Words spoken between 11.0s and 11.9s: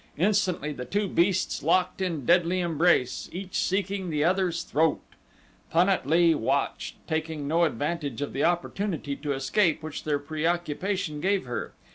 gave her.